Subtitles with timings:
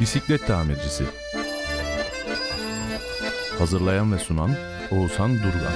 [0.00, 1.04] Bisiklet tamircisi.
[3.58, 4.56] Hazırlayan ve sunan
[4.90, 5.72] Oğuzhan Durgan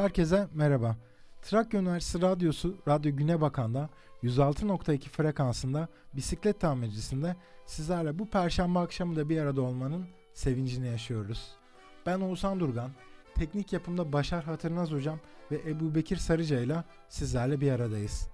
[0.00, 0.96] Herkese merhaba.
[1.42, 3.88] Trakya Üniversitesi Radyosu Radyo Güne Bakan'da
[4.22, 7.36] 106.2 frekansında bisiklet tamircisinde
[7.66, 11.52] sizlerle bu perşembe akşamı da bir arada olmanın sevincini yaşıyoruz.
[12.06, 12.90] Ben Oğuzhan Durgan,
[13.34, 15.18] teknik yapımda Başar Hatırnaz Hocam
[15.50, 18.28] ve Ebu Bekir Sarıca ile sizlerle bir aradayız.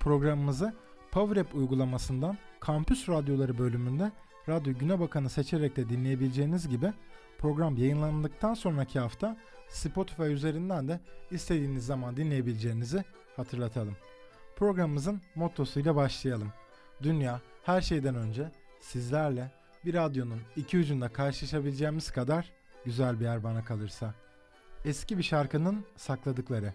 [0.00, 0.74] Programımızı
[1.10, 4.12] PowerApp uygulamasından Kampüs Radyoları bölümünde
[4.48, 6.92] Radyo Güne Bakan'ı seçerek de dinleyebileceğiniz gibi
[7.38, 9.36] program yayınlandıktan sonraki hafta
[9.68, 13.04] Spotify üzerinden de istediğiniz zaman dinleyebileceğinizi
[13.36, 13.96] hatırlatalım.
[14.56, 16.52] Programımızın mottosuyla başlayalım.
[17.02, 18.50] Dünya her şeyden önce
[18.80, 19.50] sizlerle
[19.84, 22.52] bir radyonun iki ucunda karşılaşabileceğimiz kadar
[22.84, 24.14] güzel bir yer bana kalırsa.
[24.84, 26.72] Eski bir şarkının sakladıkları,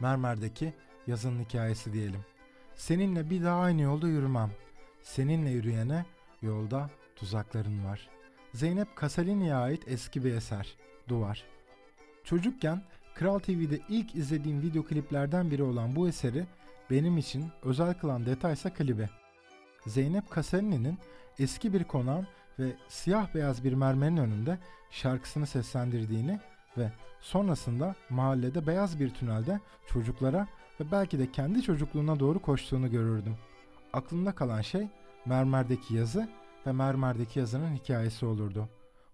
[0.00, 0.74] Mermer'deki
[1.06, 2.24] yazın hikayesi diyelim.
[2.74, 4.50] Seninle bir daha aynı yolda yürümem.
[5.02, 6.04] Seninle yürüyene
[6.42, 8.08] yolda tuzakların var.
[8.54, 10.76] Zeynep Kasalini'ye ait eski bir eser,
[11.08, 11.44] Duvar.
[12.30, 12.82] Çocukken
[13.14, 16.46] Kral TV'de ilk izlediğim video kliplerden biri olan bu eseri
[16.90, 19.08] benim için özel kılan detaysa klibi.
[19.86, 20.98] Zeynep Kasalini'nin
[21.38, 22.26] eski bir konağın
[22.58, 24.58] ve siyah beyaz bir mermerin önünde
[24.90, 26.40] şarkısını seslendirdiğini
[26.78, 30.46] ve sonrasında mahallede beyaz bir tünelde çocuklara
[30.80, 33.36] ve belki de kendi çocukluğuna doğru koştuğunu görürdüm.
[33.92, 34.88] Aklımda kalan şey
[35.26, 36.28] mermerdeki yazı
[36.66, 38.68] ve mermerdeki yazının hikayesi olurdu.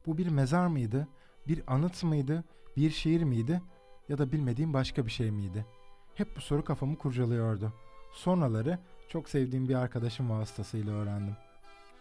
[0.06, 1.08] Bu bir mezar mıydı,
[1.48, 2.45] bir anıt mıydı,
[2.77, 3.62] bir şiir miydi
[4.08, 5.66] ya da bilmediğim başka bir şey miydi?
[6.14, 7.72] Hep bu soru kafamı kurcalıyordu.
[8.12, 11.36] Sonraları çok sevdiğim bir arkadaşım vasıtasıyla öğrendim.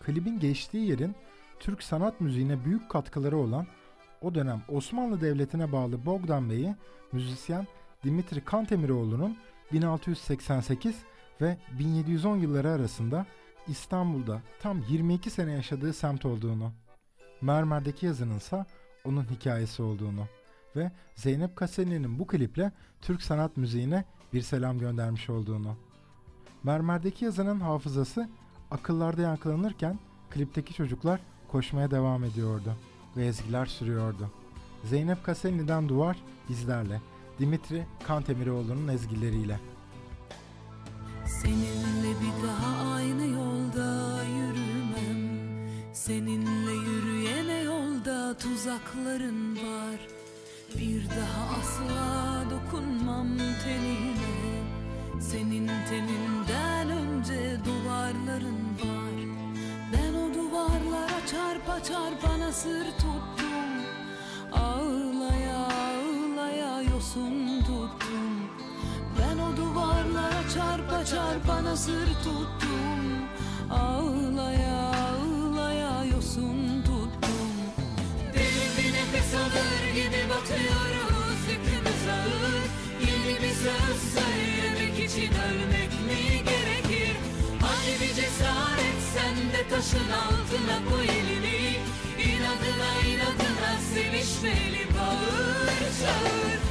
[0.06, 1.16] Klibin geçtiği yerin
[1.60, 3.68] Türk sanat müziğine büyük katkıları olan
[4.22, 6.76] o dönem Osmanlı Devleti'ne bağlı Bogdan Bey'i
[7.12, 7.68] müzisyen
[8.04, 9.38] Dimitri Kantemiroğlu'nun
[9.74, 10.96] 1688
[11.42, 13.26] ve 1710 yılları arasında
[13.68, 16.72] İstanbul'da tam 22 sene yaşadığı semt olduğunu,
[17.42, 18.66] Mermer'deki yazınınsa
[19.06, 20.28] onun hikayesi olduğunu
[20.76, 22.72] ve Zeynep Kaseni'nin bu kliple
[23.02, 25.76] Türk sanat müziğine bir selam göndermiş olduğunu.
[26.64, 28.30] Mermer'deki yazının hafızası
[28.72, 30.00] akıllarda yankılanırken
[30.30, 32.76] klipteki çocuklar koşmaya devam ediyordu
[33.18, 34.32] ve ezgiler sürüyordu.
[34.84, 36.18] Zeynep Kaseni'den Duvar
[36.50, 37.02] bizlerle,
[37.40, 39.60] Dimitri Kantemiroğlu'nun ezgileriyle.
[41.26, 45.36] Seninle bir daha aynı yolda yürümem
[45.94, 50.00] Seninle yürüyene yolda tuzakların var
[50.80, 54.36] Bir daha asla dokunmam tenine.
[55.22, 59.16] Senin teninden önce duvarların var.
[59.94, 63.70] Ben o duvarlara çarpa çarpa nasır tuttum.
[64.54, 68.50] Ağlaya ağlaya yosun tuttum.
[69.20, 73.02] Ben o duvarlara çarpa çarpa nasır tuttum.
[73.72, 74.95] Ağlaya
[89.70, 91.78] taşın altına koy elini.
[92.20, 96.65] İnadına inadına sevişmeli bağır çağır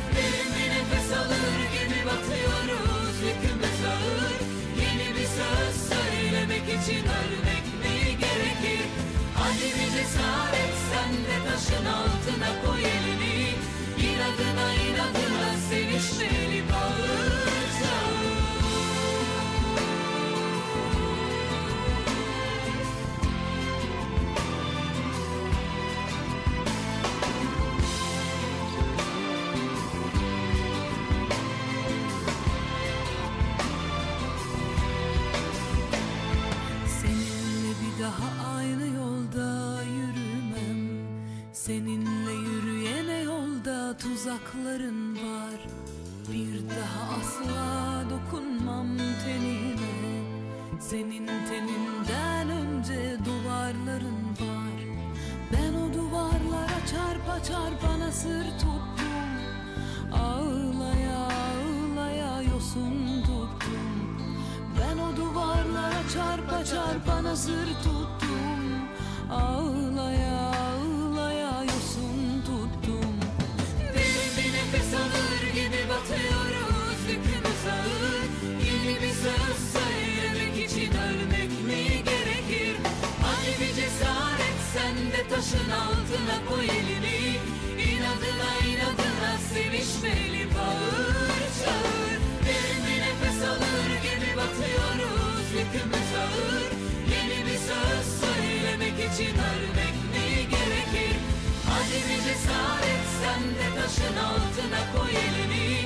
[104.54, 105.78] altına koy elini.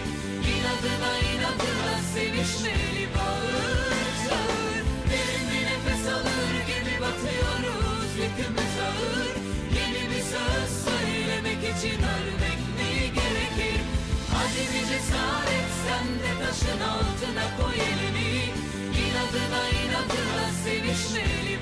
[0.53, 4.05] İnadına inadına sevişmeli bağır.
[4.23, 8.11] Çağır Derin bir nefes alır gibi batıyoruz.
[8.23, 9.29] Yükümüz ağır.
[9.77, 13.81] Yeni bir söz söylemek için ölmek mi gerekir?
[14.35, 18.45] Hadi bir cesaret sen de taşın altına koy elini.
[19.03, 21.58] İnadına inadına sevişmeli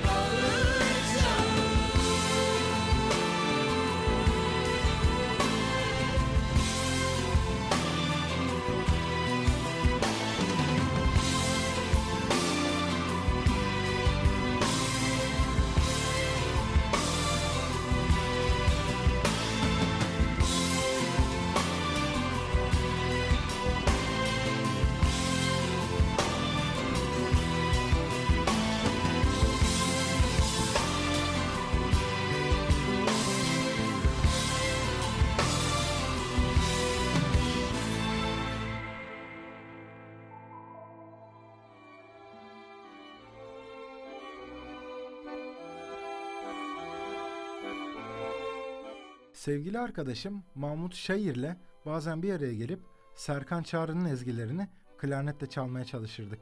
[49.47, 51.55] Sevgili arkadaşım Mahmut Şair'le
[51.85, 52.79] bazen bir araya gelip
[53.15, 54.67] Serkan Çağrı'nın ezgilerini
[54.97, 56.39] klarnetle çalmaya çalışırdık.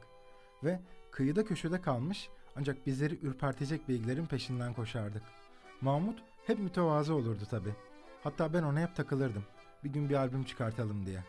[0.64, 0.80] Ve
[1.10, 5.22] kıyıda köşede kalmış ancak bizleri ürpertecek bilgilerin peşinden koşardık.
[5.80, 7.68] Mahmut hep mütevazı olurdu tabi.
[8.22, 9.44] Hatta ben ona hep takılırdım.
[9.84, 11.24] Bir gün bir albüm çıkartalım diye.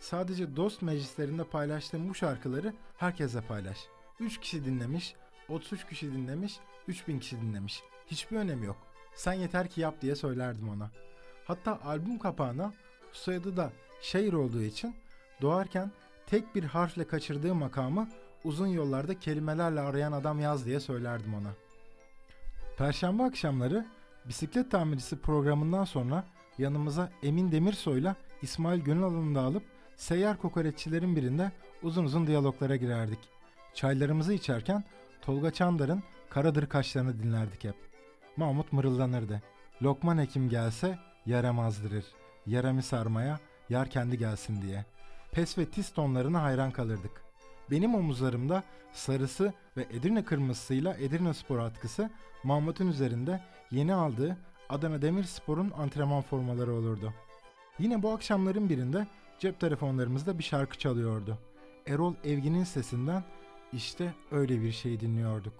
[0.00, 3.78] Sadece dost meclislerinde paylaştığım bu şarkıları herkese paylaş.
[4.20, 5.14] 3 kişi dinlemiş,
[5.48, 7.82] 33 kişi dinlemiş, 3000 kişi dinlemiş.
[8.06, 8.76] Hiçbir önemi yok.
[9.14, 10.90] Sen yeter ki yap diye söylerdim ona.
[11.44, 12.72] Hatta albüm kapağına
[13.12, 13.72] soyadı da
[14.02, 14.94] şair olduğu için
[15.40, 15.90] doğarken
[16.26, 18.08] tek bir harfle kaçırdığı makamı
[18.44, 21.50] uzun yollarda kelimelerle arayan adam yaz diye söylerdim ona.
[22.78, 23.86] Perşembe akşamları
[24.28, 26.24] bisiklet tamircisi programından sonra
[26.58, 29.62] yanımıza Emin Demirsoy'la İsmail Gönülalın'ı da alıp
[29.96, 31.52] seyyar kokoreççilerin birinde
[31.82, 33.18] uzun uzun diyaloglara girerdik.
[33.74, 34.84] Çaylarımızı içerken
[35.22, 37.74] Tolga Çandar'ın Karadır kaşlarını dinlerdik hep.
[38.36, 39.42] Mahmut mırıldanırdı.
[39.82, 42.04] Lokman hekim gelse yaramazdırır.
[42.46, 44.84] Yaramı sarmaya yar kendi gelsin diye.
[45.32, 47.22] Pes ve tis tonlarına hayran kalırdık.
[47.70, 52.10] Benim omuzlarımda sarısı ve Edirne kırmızısıyla Edirne Spor atkısı
[52.44, 53.40] Mahmut'un üzerinde
[53.70, 54.36] yeni aldığı
[54.68, 57.14] Adana Demirspor'un antrenman formaları olurdu.
[57.78, 59.06] Yine bu akşamların birinde
[59.38, 61.38] cep telefonlarımızda bir şarkı çalıyordu.
[61.86, 63.24] Erol Evgin'in sesinden
[63.72, 65.54] işte öyle bir şey dinliyorduk.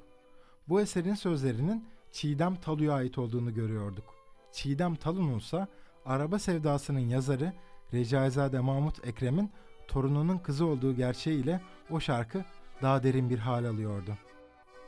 [0.69, 4.22] Bu eserin sözlerinin Çiğdem Talu'ya ait olduğunu görüyorduk.
[4.53, 5.67] Çiğdem Talun ise
[6.07, 7.53] Araba Sevdası'nın yazarı
[7.93, 9.51] Recaizade Mahmut Ekrem'in
[9.89, 11.61] torununun kızı olduğu gerçeğiyle
[11.91, 12.45] o şarkı
[12.83, 14.19] daha derin bir hal alıyordu.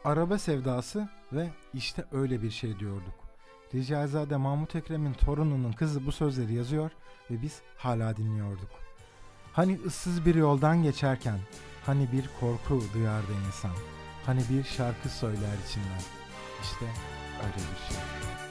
[0.04, 3.14] Araba sevdası ve işte öyle bir şey diyorduk.
[3.74, 6.90] Ricaizade Mahmut Ekrem'in torununun kızı bu sözleri yazıyor
[7.30, 8.70] ve biz hala dinliyorduk.
[9.52, 11.38] Hani ıssız bir yoldan geçerken,
[11.86, 13.76] hani bir korku duyardı insan,
[14.26, 16.02] hani bir şarkı söyler içinden.
[16.62, 16.86] İşte
[17.42, 18.43] öyle bir şey.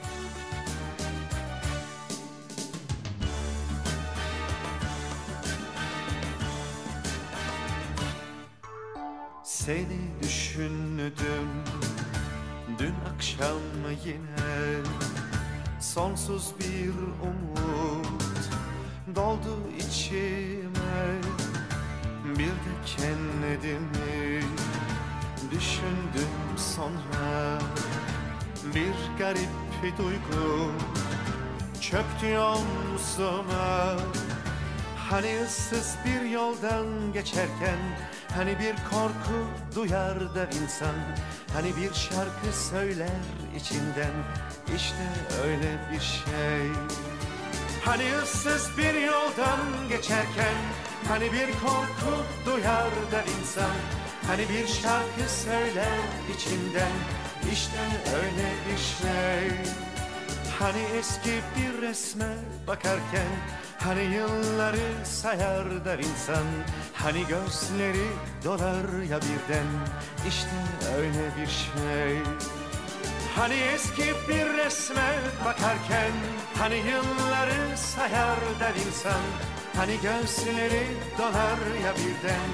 [9.65, 11.50] Seni düşündüm.
[12.79, 13.60] Dün akşam
[14.05, 14.84] yine?
[15.79, 16.89] Sonsuz bir
[17.24, 18.43] umut
[19.15, 21.22] doldu içime.
[22.25, 24.41] Bir de kendimi
[25.51, 27.60] düşündüm sonra.
[28.75, 30.72] Bir garip duygu
[31.82, 33.98] çöktü omzuma.
[35.10, 37.77] Hani ıssız bir yoldan geçerken
[38.35, 40.95] Hani bir korku duyar da insan
[41.53, 43.23] Hani bir şarkı söyler
[43.55, 44.13] içinden.
[44.75, 45.09] İşte
[45.45, 46.71] öyle bir şey.
[47.85, 49.59] Hani ıssız bir yoldan
[49.89, 50.55] geçerken
[51.07, 53.75] Hani bir korku duyar da insan.
[54.27, 55.99] Hani bir şarkı söyler
[56.35, 56.91] içinden.
[57.51, 57.79] İşte
[58.15, 59.57] öyle bir şey.
[60.59, 62.35] Hani eski bir resme
[62.67, 63.27] bakarken
[63.83, 66.45] Hani yılları sayar der insan
[66.93, 68.07] Hani gözleri
[68.45, 69.67] dolar ya birden.
[70.27, 70.49] İşte
[70.97, 72.17] öyle bir şey.
[73.35, 76.11] Hani eski bir resme bakarken
[76.57, 79.21] Hani yılları sayar der insan
[79.75, 80.87] Hani gözleri
[81.17, 82.49] dolar ya birden.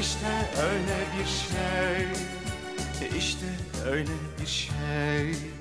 [0.00, 0.28] İşte
[0.62, 2.08] öyle bir şey.
[3.18, 3.46] İşte
[3.90, 5.52] öyle bir şey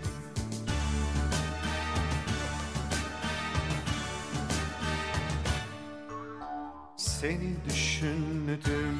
[7.21, 8.97] Seni düşündüm.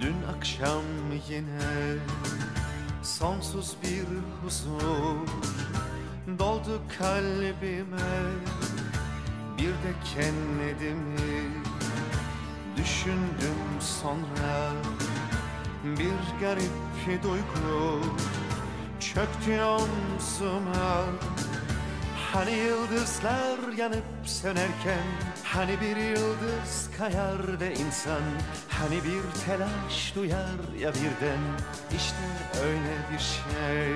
[0.00, 0.82] Dün akşam
[1.28, 1.94] yine
[3.02, 4.04] Sonsuz bir
[4.42, 5.28] huzur
[6.38, 8.32] doldu kalbime.
[9.58, 11.44] Bir de kendimi
[12.76, 14.72] Düşündüm sonra.
[15.84, 18.00] Bir garip duygu
[19.00, 21.04] Çöktü omzuma
[22.32, 25.06] Hani yıldızlar yanıp sönerken
[25.44, 28.22] Hani bir yıldız kayar ve insan.
[28.68, 31.42] Hani bir telaş duyar ya birden
[31.96, 32.16] İşte
[32.64, 33.94] öyle bir şey.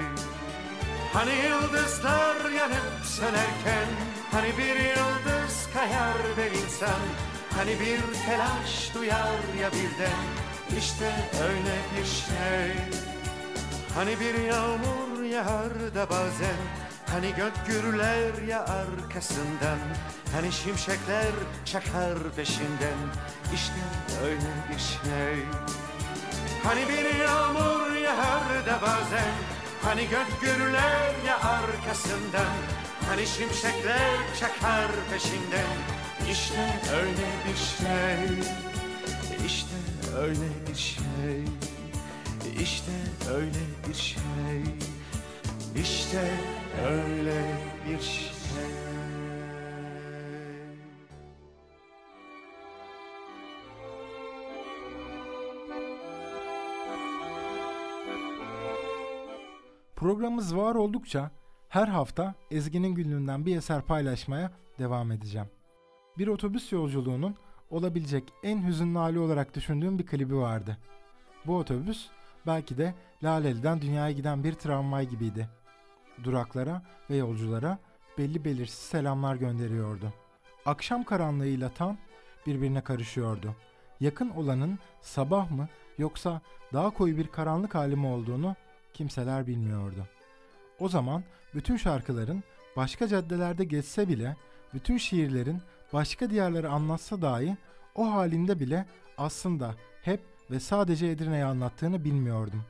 [1.12, 3.89] Hani yıldızlar yanıp sönerken
[4.31, 7.03] Hani bir yıldız kayar ve insan.
[7.57, 10.25] Hani bir telaş duyar ya birden
[10.79, 11.12] İşte
[11.43, 12.77] öyle bir şey.
[13.95, 16.82] Hani bir yağmur yağar da bazen
[17.12, 19.78] Hani gök gürler ya arkasından
[20.35, 21.33] Hani şimşekler
[21.64, 22.99] çakar peşinden.
[23.54, 23.75] İşte
[24.25, 25.45] öyle bir şey.
[26.62, 29.33] Hani bir yağmur yağar da bazen
[29.83, 32.54] Hani gök gürler ya arkasından.
[33.09, 35.76] Hani şimşekler çakar peşinden.
[36.31, 38.38] İşte öyle bir şey.
[39.47, 39.75] İşte
[40.19, 41.45] öyle bir şey.
[42.62, 42.92] İşte
[43.35, 44.62] öyle bir şey.
[45.83, 46.31] İşte
[46.81, 47.57] öyle
[47.88, 48.33] bir şey
[60.02, 61.31] Programımız var oldukça
[61.69, 65.47] her hafta Ezgi'nin günlüğünden bir eser paylaşmaya devam edeceğim.
[66.19, 67.37] Bir otobüs yolculuğunun
[67.71, 70.79] olabilecek en hüzünlü hali olarak düşündüğüm bir klibi vardı.
[71.47, 72.09] Bu otobüs
[72.47, 75.49] belki de Laleli'den dünyaya giden bir tramvay gibiydi.
[76.25, 77.78] Duraklara ve yolculara
[78.19, 80.12] belli belirsiz selamlar gönderiyordu.
[80.66, 81.97] Akşam karanlığıyla tam
[82.47, 83.54] birbirine karışıyordu.
[84.00, 86.40] Yakın olanın sabah mı yoksa
[86.73, 88.57] daha koyu bir karanlık hali mi olduğunu
[88.95, 90.07] kimseler bilmiyordu.
[90.81, 92.42] O zaman bütün şarkıların
[92.76, 94.37] başka caddelerde geçse bile,
[94.75, 97.57] bütün şiirlerin başka diyarları anlatsa dahi
[97.95, 98.87] o halinde bile
[99.19, 102.64] aslında hep ve sadece Edirne'yi anlattığını bilmiyordum.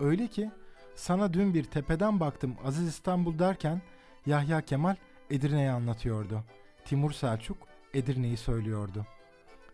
[0.00, 0.50] Öyle ki
[0.94, 3.82] sana dün bir tepeden baktım Aziz İstanbul derken
[4.26, 4.96] Yahya Kemal
[5.30, 6.44] Edirne'yi anlatıyordu.
[6.84, 7.56] Timur Selçuk
[7.94, 9.06] Edirne'yi söylüyordu.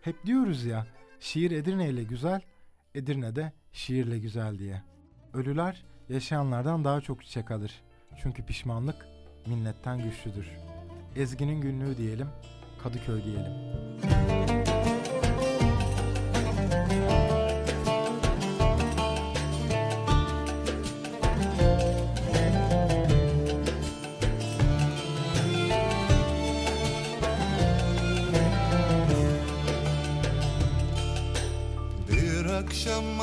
[0.01, 0.87] Hep diyoruz ya
[1.19, 2.41] şiir Edirne ile güzel,
[2.95, 4.81] Edirne'de şiirle güzel diye.
[5.33, 7.81] Ölüler yaşayanlardan daha çok çiçek alır.
[8.21, 9.07] Çünkü pişmanlık
[9.47, 10.51] minnetten güçlüdür.
[11.15, 12.27] Ezgi'nin günlüğü diyelim,
[12.83, 13.53] Kadıköy diyelim.
[14.03, 14.36] Bir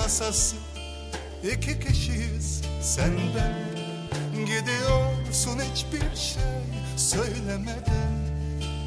[0.05, 0.57] masası.
[1.43, 3.55] İki kişiyiz senden.
[4.33, 6.63] Gidiyorsun hiçbir şey
[6.97, 8.13] söylemeden.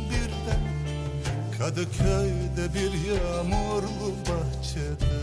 [0.09, 0.61] Birden
[1.57, 5.17] Kadıköy'de bir yağmurlu bahçede.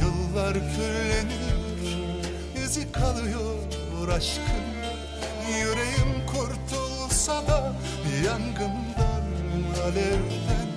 [0.00, 1.98] Yıllar küllenir,
[2.64, 4.64] izi kalıyor aşkın.
[5.48, 6.26] Yüreğim
[7.24, 7.72] kurtulsa da
[8.26, 9.24] yangından,
[9.84, 10.68] alevden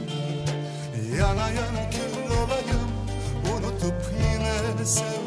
[1.19, 2.91] Yana yana kül olayım,
[3.53, 5.26] unutup yine sevdalanayım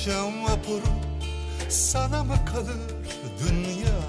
[0.00, 0.92] Ey akşam vapuru
[1.68, 2.80] sana mı kalır
[3.44, 4.00] dünya?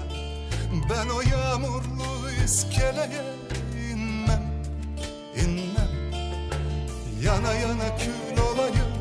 [0.90, 3.24] Ben o yağmurlu iskeleye
[3.90, 4.42] inmem,
[5.36, 6.12] inmem.
[7.22, 8.92] Yana yana kül olayım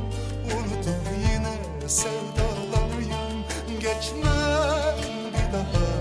[0.45, 3.43] unutup yine sevdalanayım
[3.79, 4.97] Geçmem
[5.33, 6.00] bir daha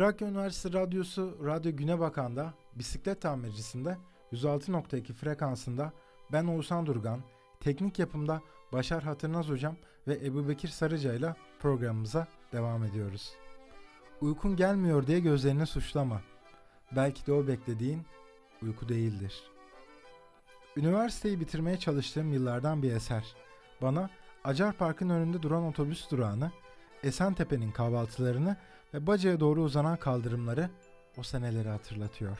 [0.00, 3.98] Trakya Üniversitesi Radyosu Radyo Güne Bakan'da bisiklet tamircisinde
[4.32, 5.92] 106.2 frekansında
[6.32, 7.20] ben Oğuzhan Durgan,
[7.60, 8.40] teknik yapımda
[8.72, 9.76] Başar Hatırnaz Hocam
[10.08, 13.32] ve Ebu Bekir Sarıca ile programımıza devam ediyoruz.
[14.20, 16.20] Uykun gelmiyor diye gözlerini suçlama.
[16.96, 18.02] Belki de o beklediğin
[18.62, 19.42] uyku değildir.
[20.76, 23.34] Üniversiteyi bitirmeye çalıştığım yıllardan bir eser.
[23.82, 24.10] Bana
[24.44, 26.52] Acar Park'ın önünde duran otobüs durağını,
[27.02, 28.56] Esentepe'nin kahvaltılarını
[28.94, 30.70] ve Baca'ya doğru uzanan kaldırımları
[31.18, 32.38] o seneleri hatırlatıyor.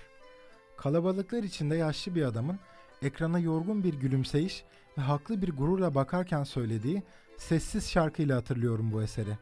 [0.76, 2.58] Kalabalıklar içinde yaşlı bir adamın
[3.02, 4.64] ekrana yorgun bir gülümseyiş
[4.98, 7.02] ve haklı bir gururla bakarken söylediği
[7.36, 9.38] sessiz şarkıyla hatırlıyorum bu eseri.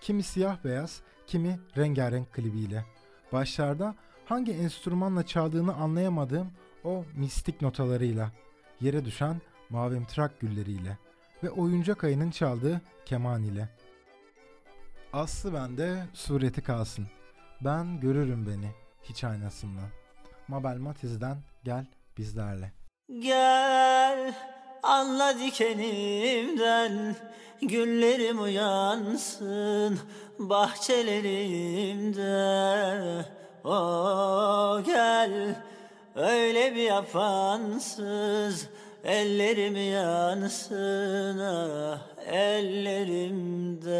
[0.00, 2.84] Kimi siyah beyaz, kimi rengarenk klibiyle.
[3.32, 3.94] Başlarda
[4.24, 6.50] hangi enstrümanla çaldığını anlayamadığım
[6.84, 8.32] o mistik notalarıyla,
[8.80, 10.98] yere düşen mavimtırak gülleriyle
[11.42, 13.68] ve oyuncak ayının çaldığı keman ile.
[15.12, 17.06] Aslı bende, sureti kalsın.
[17.60, 18.70] Ben görürüm beni
[19.02, 19.88] hiç aynasından.
[20.48, 21.86] Mabel Matiz'den gel
[22.18, 22.72] bizlerle.
[23.18, 24.34] Gel
[24.82, 27.16] anla dikenimden
[27.62, 29.98] Güllerim uyansın
[30.38, 32.22] bahçelerimde
[33.64, 35.62] O gel
[36.14, 38.68] öyle bir yapansız
[39.04, 43.92] Ellerim yansın ah ellerimde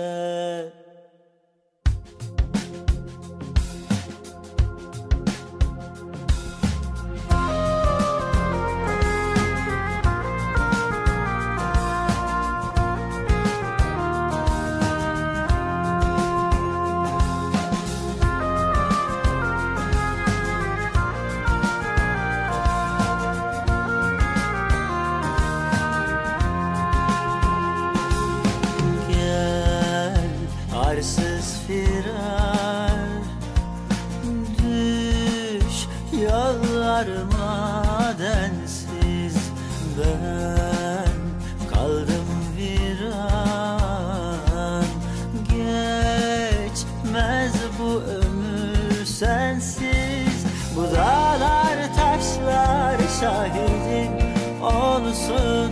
[53.23, 54.11] şahidin
[54.63, 55.72] olsun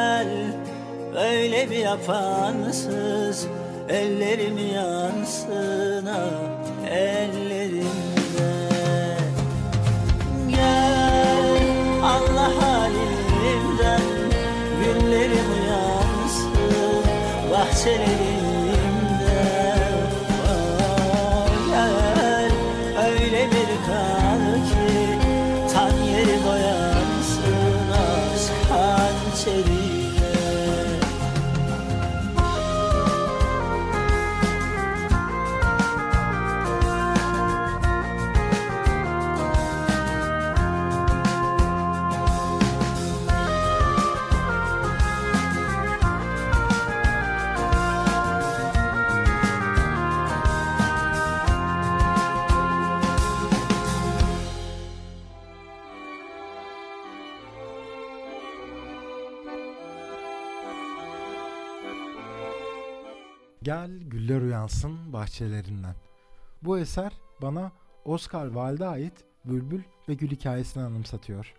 [0.00, 0.28] Gel
[1.16, 3.46] öyle bir yapansız
[3.88, 8.52] Ellerim yansın ah ellerimde
[10.48, 11.62] Gel
[12.02, 14.00] Allah halimden
[14.84, 17.04] Günlerim uyansın.
[17.50, 18.19] Bahçelerimde
[65.20, 65.94] bahçelerinden.
[66.62, 67.72] Bu eser bana
[68.04, 71.54] Oscar Wilde'a ait Bülbül ve Gül hikayesini anımsatıyor.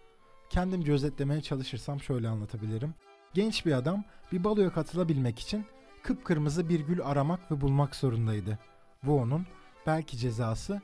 [0.49, 2.93] Kendimce özetlemeye çalışırsam şöyle anlatabilirim.
[3.33, 5.65] Genç bir adam bir baloya katılabilmek için
[6.03, 8.59] kıpkırmızı bir gül aramak ve bulmak zorundaydı.
[9.03, 9.45] Bu onun
[9.87, 10.81] belki cezası,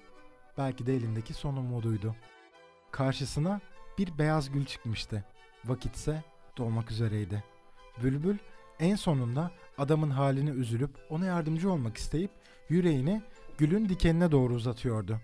[0.58, 2.16] belki de elindeki son umuduydu.
[2.92, 3.62] Karşısına
[3.98, 5.24] bir beyaz gül çıkmıştı.
[5.66, 6.24] Vakitse
[6.58, 7.44] dolmak üzereydi.
[8.04, 8.38] Bülbül
[8.80, 12.32] en sonunda adamın haline üzülüp ona yardımcı olmak isteyip
[12.70, 13.22] yüreğini
[13.58, 15.20] gülün dikenine doğru uzatıyordu.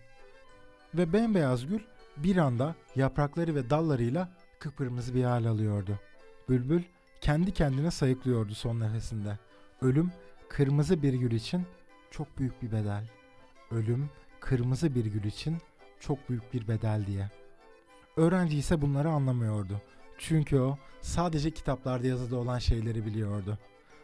[0.96, 1.80] Ve bembeyaz gül
[2.18, 6.00] bir anda yaprakları ve dallarıyla kıpkırmızı bir hal alıyordu.
[6.50, 6.84] Bülbül
[7.22, 9.38] kendi kendine sayıklıyordu son nefesinde.
[9.82, 10.12] Ölüm
[10.50, 11.66] kırmızı bir gül için
[12.12, 13.10] çok büyük bir bedel.
[13.72, 15.58] Ölüm kırmızı bir gül için
[16.00, 17.30] çok büyük bir bedel diye.
[18.18, 19.82] Öğrenci ise bunları anlamıyordu.
[20.28, 23.58] Çünkü o sadece kitaplarda yazılı olan şeyleri biliyordu.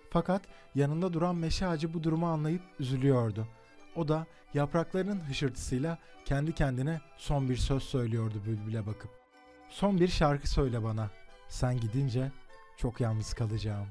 [0.09, 0.41] Fakat
[0.75, 3.47] yanında duran meşe ağacı bu durumu anlayıp üzülüyordu.
[3.95, 9.11] O da yapraklarının hışırtısıyla kendi kendine son bir söz söylüyordu bülbüle bakıp.
[9.69, 11.09] Son bir şarkı söyle bana.
[11.47, 12.31] Sen gidince
[12.77, 13.87] çok yalnız kalacağım.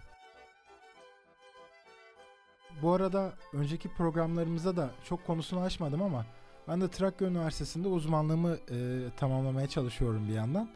[2.83, 6.27] Bu arada önceki programlarımızda da çok konusunu açmadım ama
[6.69, 8.77] ben de Trakya Üniversitesi'nde uzmanlığımı e,
[9.17, 10.69] tamamlamaya çalışıyorum bir yandan.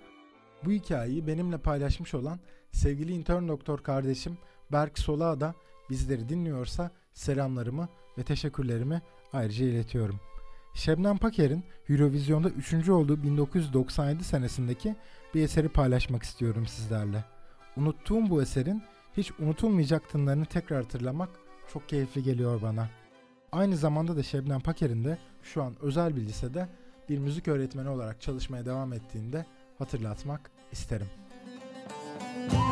[0.65, 2.41] Bu hikayeyi benimle paylaşmış olan
[2.73, 4.39] sevgili intern doktor kardeşim
[4.73, 5.55] Berk Solağa da
[5.91, 10.21] bizleri dinliyorsa selamlarımı ve teşekkürlerimi ayrıca iletiyorum.
[10.75, 12.89] Şebnem Paker'in Eurovision'da 3.
[12.89, 14.97] olduğu 1997 senesindeki
[15.35, 17.25] bir eseri paylaşmak istiyorum sizlerle.
[17.77, 18.83] Unuttuğum bu eserin
[19.17, 21.29] hiç unutulmayacak tınlarını tekrar hatırlamak
[21.73, 22.89] çok keyifli geliyor bana.
[23.53, 26.69] Aynı zamanda da Şebnem Paker'in de şu an özel bir lisede
[27.09, 29.47] bir müzik öğretmeni olarak çalışmaya devam ettiğinde
[29.83, 31.07] hatırlatmak isterim.
[32.53, 32.72] Bir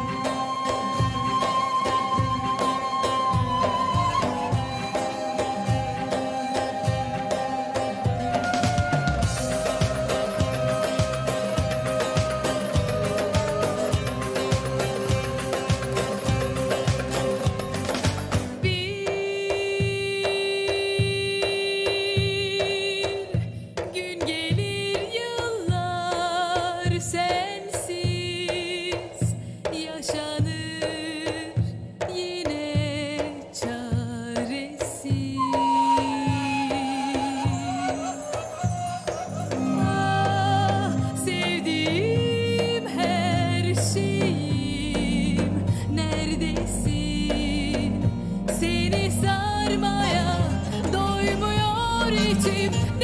[48.90, 50.36] Seni sarmaya
[50.92, 52.99] doymuyor içim.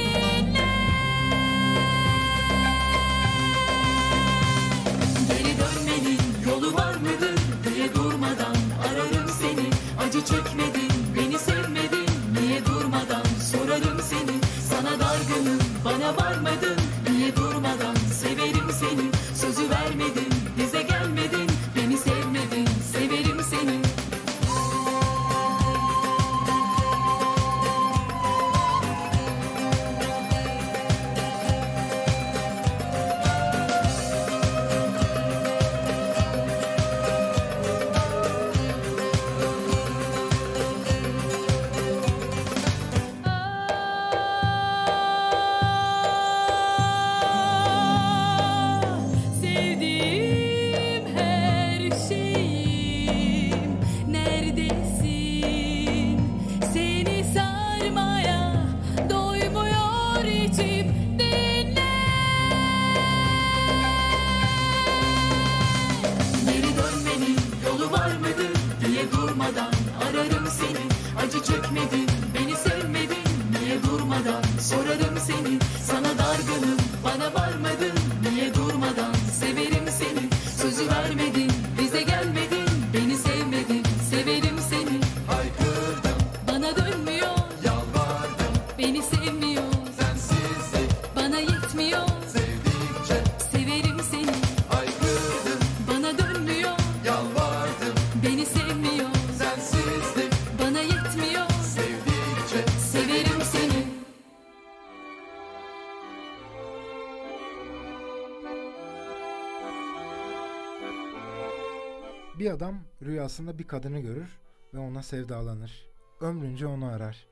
[113.27, 114.39] Rüyasında bir kadını görür
[114.75, 115.87] ve ona sevdalanır.
[116.21, 117.27] Ömrünce onu arar.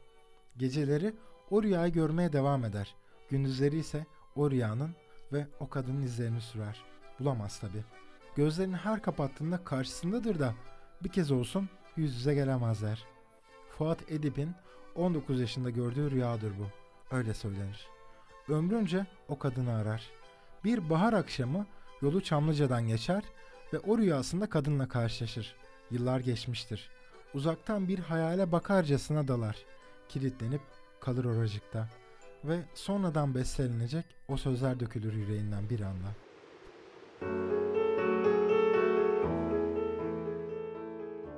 [0.57, 1.15] Geceleri
[1.51, 2.95] o rüyayı görmeye devam eder.
[3.31, 4.91] Gündüzleri ise o rüyanın
[5.33, 6.85] ve o kadının izlerini sürer.
[7.21, 7.85] Bulamaz tabi.
[8.37, 10.55] Gözlerini her kapattığında karşısındadır da
[11.05, 13.05] bir kez olsun yüz yüze gelemezler.
[13.71, 14.55] Fuat Edip'in
[14.95, 16.67] 19 yaşında gördüğü rüyadır bu.
[17.17, 17.89] Öyle söylenir.
[18.49, 20.11] Ömrünce o kadını arar.
[20.65, 21.67] Bir bahar akşamı
[22.03, 23.25] yolu Çamlıca'dan geçer
[23.73, 25.64] ve o rüyasında kadınla karşılaşır.
[25.95, 26.91] Yıllar geçmiştir.
[27.35, 29.57] Uzaktan bir hayale bakarcasına dalar.
[30.09, 30.61] Kilitlenip
[31.01, 31.89] kalır oracıkta.
[32.45, 36.09] Ve sonradan bestelenecek o sözler dökülür yüreğinden bir anda.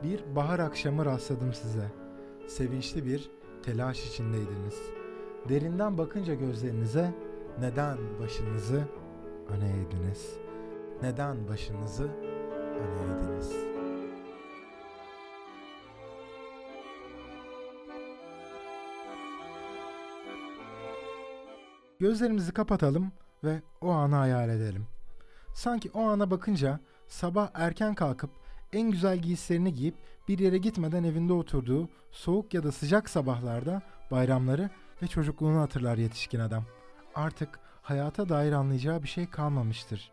[0.02, 1.92] Bir bahar akşamı rastladım size.
[2.48, 3.30] Sevinçli bir
[3.62, 4.80] telaş içindeydiniz.
[5.48, 7.14] Derinden bakınca gözlerinize
[7.60, 8.84] neden başınızı
[9.48, 10.38] öne eğdiniz?
[11.02, 12.08] Neden başınızı
[12.78, 13.75] öne eğdiniz?
[22.00, 23.12] Gözlerimizi kapatalım
[23.44, 24.86] ve o anı hayal edelim.
[25.54, 28.30] Sanki o ana bakınca sabah erken kalkıp
[28.72, 29.94] en güzel giysilerini giyip
[30.28, 34.70] bir yere gitmeden evinde oturduğu soğuk ya da sıcak sabahlarda bayramları
[35.02, 36.64] ve çocukluğunu hatırlar yetişkin adam.
[37.14, 40.12] Artık hayata dair anlayacağı bir şey kalmamıştır.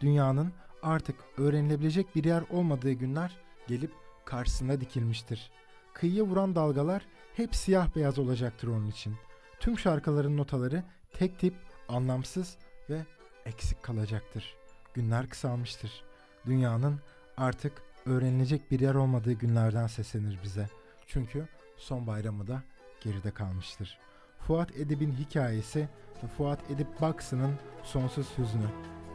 [0.00, 3.36] Dünyanın artık öğrenilebilecek bir yer olmadığı günler
[3.66, 3.92] gelip
[4.24, 5.50] karşısına dikilmiştir.
[5.94, 9.14] Kıyıya vuran dalgalar hep siyah beyaz olacaktır onun için.
[9.60, 10.84] Tüm şarkıların notaları
[11.18, 11.54] tek tip,
[11.88, 12.56] anlamsız
[12.90, 13.02] ve
[13.44, 14.56] eksik kalacaktır.
[14.94, 16.04] Günler kısalmıştır.
[16.46, 17.00] Dünyanın
[17.36, 17.72] artık
[18.06, 20.68] öğrenilecek bir yer olmadığı günlerden seslenir bize.
[21.06, 22.62] Çünkü son bayramı da
[23.00, 23.98] geride kalmıştır.
[24.40, 25.88] Fuat Edip'in hikayesi
[26.24, 28.70] ve Fuat Edip Baksın'ın sonsuz hüznü.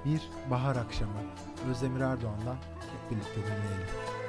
[0.06, 1.20] Bir bahar akşamı.
[1.70, 4.21] Özdemir Erdoğan'dan hep birlikte dinleyelim.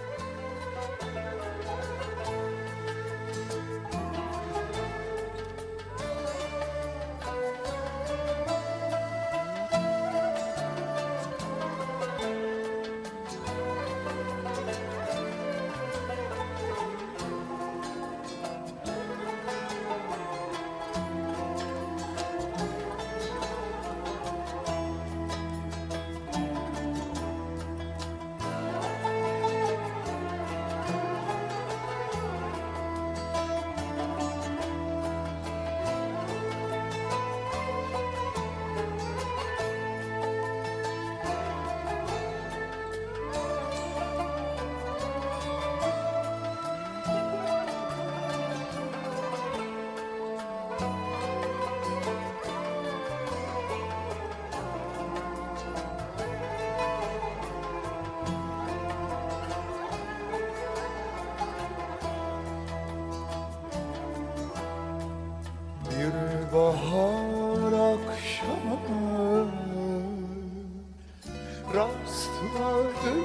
[71.75, 73.25] Rastladım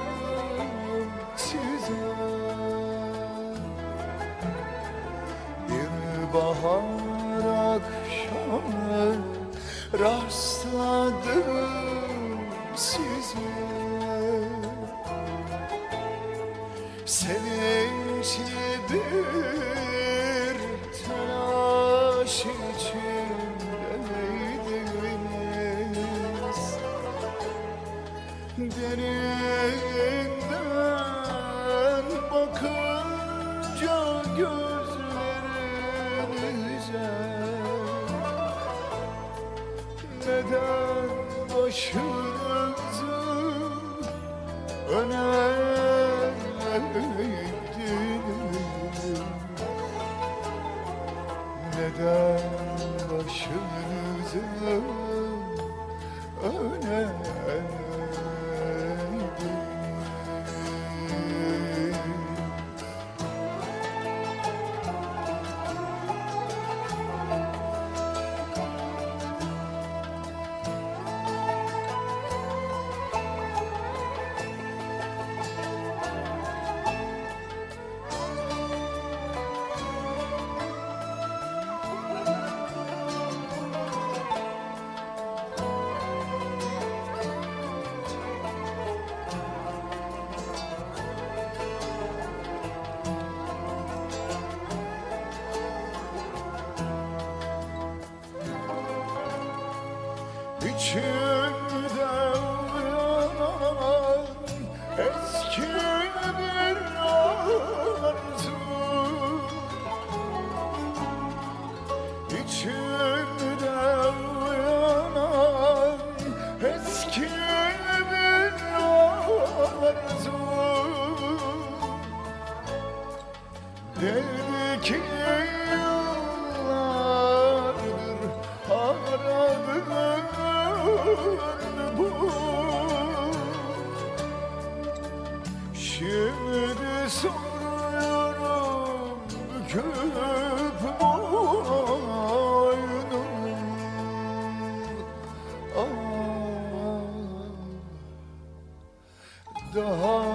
[149.74, 150.27] Daha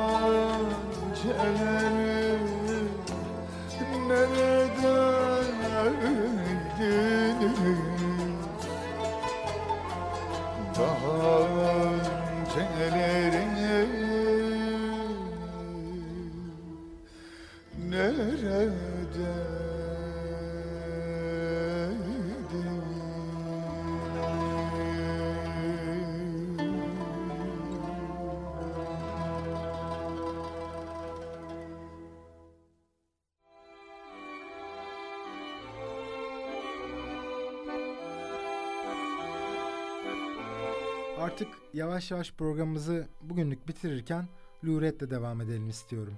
[41.73, 44.27] yavaş yavaş programımızı bugünlük bitirirken
[44.65, 46.13] Luret'le devam edelim istiyorum.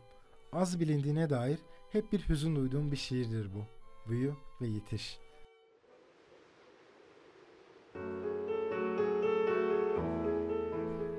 [0.52, 1.60] Az bilindiğine dair
[1.92, 3.66] hep bir hüzün duyduğum bir şiirdir bu.
[4.10, 5.20] Büyü ve yetiş.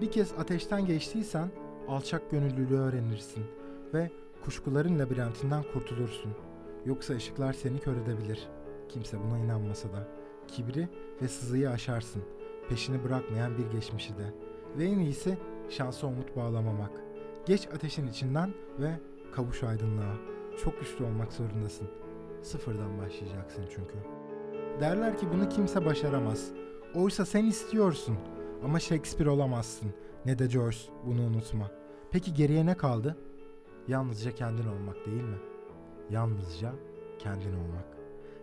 [0.01, 1.51] Bir kez ateşten geçtiysen
[1.88, 3.44] alçak gönüllülüğü öğrenirsin
[3.94, 4.11] ve
[4.44, 6.33] kuşkuların labirentinden kurtulursun.
[6.87, 8.49] Yoksa ışıklar seni kör edebilir.
[8.88, 10.08] Kimse buna inanmasa da.
[10.48, 10.88] Kibri
[11.23, 12.23] ve sızıyı aşarsın.
[12.69, 14.35] Peşini bırakmayan bir geçmişi de.
[14.79, 15.38] Ve en iyisi
[15.69, 16.90] şansa umut bağlamamak.
[17.46, 19.00] Geç ateşin içinden ve
[19.33, 20.14] kavuş aydınlığa.
[20.64, 21.88] Çok güçlü olmak zorundasın.
[22.42, 23.94] Sıfırdan başlayacaksın çünkü.
[24.81, 26.50] Derler ki bunu kimse başaramaz.
[26.94, 28.17] Oysa sen istiyorsun.
[28.64, 29.94] Ama Shakespeare olamazsın.
[30.25, 31.71] Ne de George, bunu unutma.
[32.10, 33.17] Peki geriye ne kaldı?
[33.88, 35.38] Yalnızca kendin olmak değil mi?
[36.10, 36.73] Yalnızca
[37.19, 37.85] kendin olmak.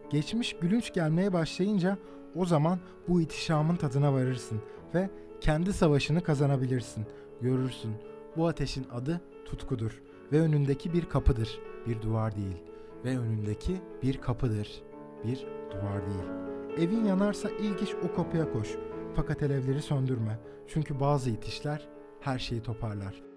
[0.09, 1.97] Geçmiş gülünç gelmeye başlayınca
[2.36, 4.61] o zaman bu itişamın tadına varırsın
[4.95, 5.09] ve
[5.41, 7.05] kendi savaşını kazanabilirsin.
[7.41, 7.91] Görürsün.
[8.38, 12.57] Bu ateşin adı tutkudur ve önündeki bir kapıdır, bir duvar değil.
[13.05, 14.84] Ve önündeki bir kapıdır,
[15.23, 16.43] bir duvar değil.
[16.77, 18.77] Evin yanarsa ilk iş o kapıya koş.
[19.15, 20.39] Fakat alevleri söndürme.
[20.67, 21.88] Çünkü bazı itişler
[22.19, 23.32] her şeyi toparlar.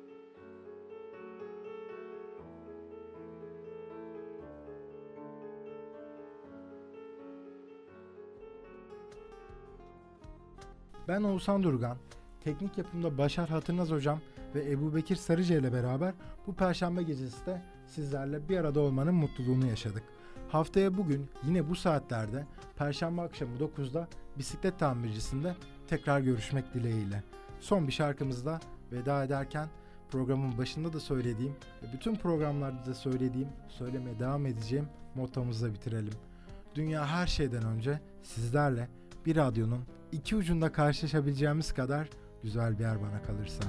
[11.09, 11.97] Ben Oğuzhan Durgan.
[12.41, 14.21] Teknik yapımda Başar Hatırnaz hocam
[14.55, 16.15] ve Ebu Bekir Sarıca ile beraber
[16.47, 20.03] bu perşembe gecesi de sizlerle bir arada olmanın mutluluğunu yaşadık.
[20.49, 22.47] Haftaya bugün yine bu saatlerde
[22.77, 25.55] perşembe akşamı 9'da bisiklet tamircisinde
[25.89, 27.23] tekrar görüşmek dileğiyle.
[27.61, 28.61] Son bir şarkımızla
[28.93, 29.69] veda ederken
[30.11, 36.15] programın başında da söylediğim ve bütün programlarda da söylediğim, söylemeye devam edeceğim mottomuzla bitirelim.
[36.75, 38.89] Dünya her şeyden önce sizlerle
[39.27, 42.09] bir radyonun iki ucunda karşılaşabileceğimiz kadar
[42.43, 43.65] güzel bir yer bana kalırsa.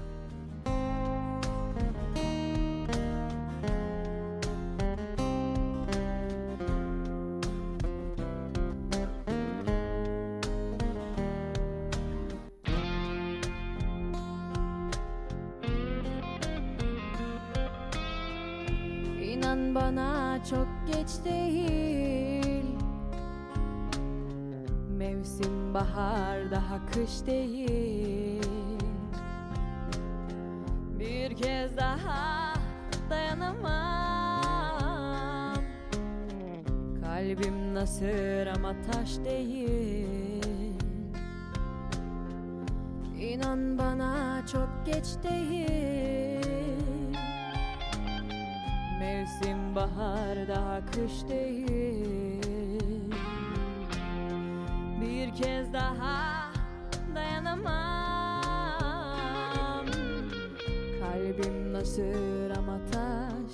[61.17, 63.53] Kalbim nasır ama taş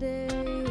[0.00, 0.68] değil.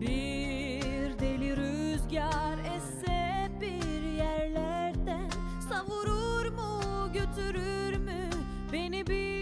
[0.00, 5.30] Bir deli rüzgar esse bir yerlerden
[5.68, 6.80] Savurur mu
[7.12, 8.30] götürür mü
[8.72, 9.35] beni bilmem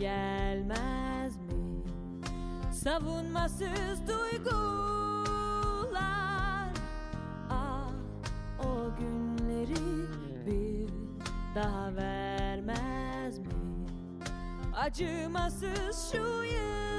[0.00, 1.82] gelmez mi
[2.72, 5.90] Savunmasız duygular
[7.50, 7.90] Ah
[8.58, 10.06] o günleri
[10.46, 10.88] bir
[11.54, 13.44] daha vermez mi?
[14.76, 16.89] Acımasız şu yıllar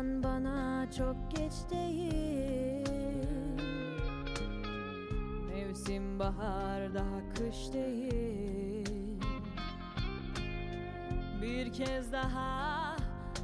[0.00, 2.88] İnan bana çok geç değil.
[5.48, 9.20] Mevsim bahar daha kış değil.
[11.42, 12.96] Bir kez daha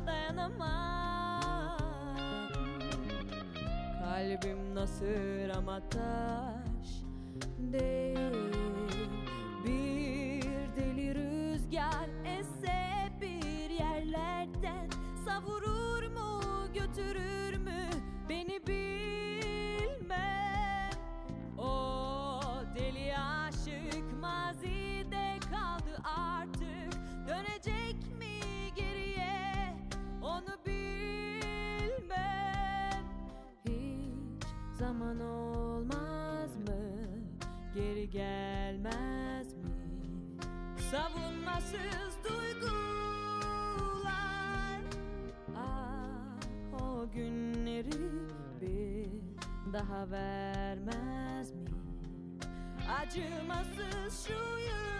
[0.07, 1.78] dayanamam.
[4.00, 6.88] Kalbim nasır ama taş
[7.59, 8.05] değil
[38.16, 39.70] gelmez mi?
[40.90, 43.60] Savunmasız duygular.
[45.56, 48.10] Ah o günleri
[48.60, 49.10] bir
[49.72, 51.70] daha vermez mi?
[53.00, 54.95] Acımasız şu yıllar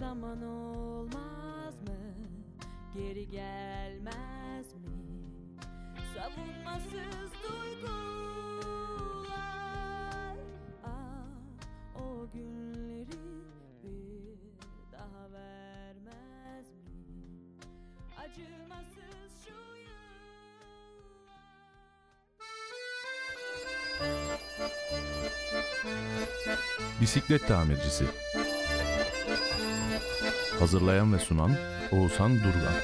[0.00, 2.14] zaman olmaz mı?
[2.94, 4.80] Geri gelmez mi?
[6.14, 7.96] Savunmasız duygular
[10.84, 13.06] Ah o günleri
[13.82, 14.38] bir
[14.92, 16.90] daha vermez mi?
[18.18, 19.54] Acımasız şu
[27.00, 28.04] Bisiklet tamircisi.
[30.58, 31.50] Hazırlayan ve sunan
[31.92, 32.74] Oğuzhan Durgan.